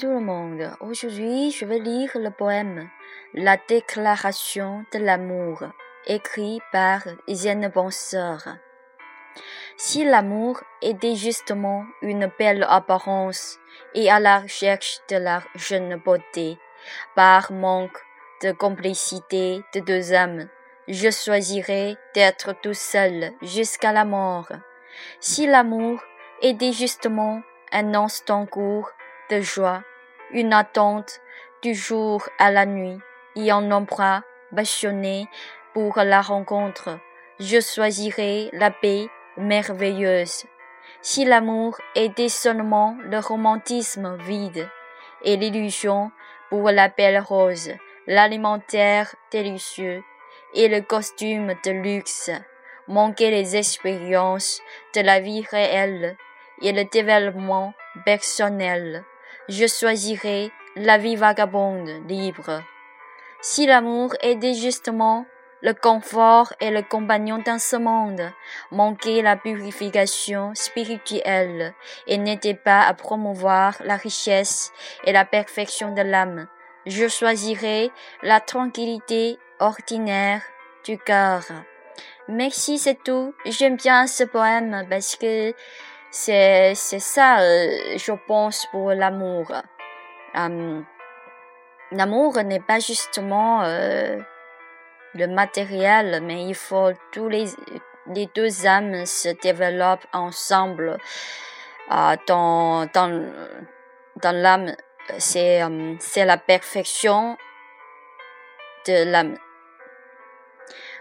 Tout 0.00 0.08
le 0.08 0.20
monde. 0.20 0.76
Aujourd'hui, 0.80 1.52
je 1.52 1.64
vais 1.64 1.78
lire 1.78 2.10
le 2.16 2.30
poème 2.30 2.90
La 3.32 3.56
déclaration 3.56 4.84
de 4.92 4.98
l'amour, 4.98 5.62
écrit 6.06 6.60
par 6.70 7.02
Isienne 7.28 7.70
Bonseur. 7.74 8.58
Si 9.78 10.04
l'amour 10.04 10.60
était 10.82 11.14
justement 11.14 11.84
une 12.02 12.30
belle 12.38 12.66
apparence 12.68 13.58
et 13.94 14.10
à 14.10 14.20
la 14.20 14.40
recherche 14.40 14.98
de 15.08 15.16
la 15.16 15.42
jeune 15.54 15.96
beauté, 15.96 16.58
par 17.14 17.52
manque 17.52 17.98
de 18.42 18.52
complicité 18.52 19.62
de 19.72 19.80
deux 19.80 20.12
âmes, 20.12 20.48
je 20.88 21.10
choisirais 21.10 21.96
d'être 22.14 22.54
tout 22.60 22.74
seul 22.74 23.32
jusqu'à 23.40 23.92
la 23.92 24.04
mort. 24.04 24.52
Si 25.20 25.46
l'amour 25.46 26.00
était 26.42 26.72
justement 26.72 27.40
un 27.72 27.94
instant 27.94 28.44
court 28.46 28.90
de 29.30 29.40
joie, 29.40 29.82
une 30.30 30.52
attente 30.52 31.20
du 31.62 31.74
jour 31.74 32.28
à 32.38 32.50
la 32.50 32.66
nuit 32.66 32.98
et 33.34 33.50
un 33.50 33.70
emploi 33.70 34.22
passionné 34.54 35.28
pour 35.74 35.96
la 35.96 36.20
rencontre, 36.20 36.98
je 37.38 37.60
choisirais 37.60 38.48
la 38.52 38.70
paix 38.70 39.08
merveilleuse. 39.36 40.44
Si 41.02 41.24
l'amour 41.24 41.78
était 41.94 42.28
seulement 42.28 42.96
le 43.02 43.18
romantisme 43.18 44.16
vide 44.22 44.68
et 45.22 45.36
l'illusion 45.36 46.10
pour 46.48 46.70
la 46.70 46.88
belle 46.88 47.20
rose, 47.20 47.72
l'alimentaire 48.06 49.14
délicieux 49.30 50.02
et 50.54 50.68
le 50.68 50.80
costume 50.80 51.54
de 51.64 51.70
luxe, 51.70 52.30
manquaient 52.88 53.30
les 53.30 53.56
expériences 53.56 54.60
de 54.94 55.00
la 55.00 55.20
vie 55.20 55.44
réelle 55.50 56.16
et 56.62 56.72
le 56.72 56.84
développement 56.84 57.74
personnel, 58.04 59.04
je 59.48 59.66
choisirais 59.66 60.50
la 60.76 60.98
vie 60.98 61.16
vagabonde 61.16 61.88
libre. 62.08 62.62
Si 63.40 63.66
l'amour 63.66 64.14
était 64.22 64.54
justement 64.54 65.26
le 65.62 65.72
confort 65.72 66.52
et 66.60 66.70
le 66.70 66.82
compagnon 66.82 67.42
dans 67.44 67.58
ce 67.58 67.76
monde, 67.76 68.30
manquait 68.70 69.22
la 69.22 69.36
purification 69.36 70.54
spirituelle 70.54 71.74
et 72.06 72.18
n'était 72.18 72.54
pas 72.54 72.82
à 72.82 72.94
promouvoir 72.94 73.76
la 73.84 73.96
richesse 73.96 74.72
et 75.04 75.12
la 75.12 75.24
perfection 75.24 75.94
de 75.94 76.02
l'âme, 76.02 76.46
je 76.86 77.08
choisirais 77.08 77.90
la 78.22 78.40
tranquillité 78.40 79.38
ordinaire 79.58 80.42
du 80.84 80.98
cœur. 80.98 81.42
Merci, 82.28 82.78
c'est 82.78 83.02
tout. 83.02 83.34
J'aime 83.44 83.76
bien 83.76 84.06
ce 84.06 84.24
poème 84.24 84.86
parce 84.90 85.16
que 85.16 85.54
c'est, 86.16 86.74
ça, 86.74 87.40
euh, 87.40 87.98
je 87.98 88.12
pense, 88.26 88.66
pour 88.70 88.90
l'amour. 88.92 89.52
Euh, 90.34 90.80
l'amour 91.92 92.42
n'est 92.42 92.60
pas 92.60 92.78
justement 92.78 93.62
euh, 93.62 94.18
le 95.14 95.26
matériel, 95.26 96.22
mais 96.22 96.44
il 96.44 96.54
faut 96.54 96.92
tous 97.12 97.28
les, 97.28 97.46
les 98.14 98.26
deux 98.34 98.66
âmes 98.66 99.04
se 99.04 99.28
développent 99.40 100.06
ensemble 100.12 100.96
euh, 101.92 102.16
dans, 102.26 102.86
dans, 102.86 103.32
dans 104.22 104.36
l'âme. 104.36 104.74
C'est, 105.18 105.62
euh, 105.62 105.94
c'est 106.00 106.24
la 106.24 106.38
perfection 106.38 107.36
de 108.86 109.04
l'âme. 109.04 109.36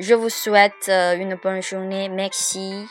Je 0.00 0.14
vous 0.14 0.28
souhaite 0.28 0.88
euh, 0.88 1.16
une 1.16 1.34
bonne 1.36 1.62
journée. 1.62 2.08
Merci. 2.08 2.86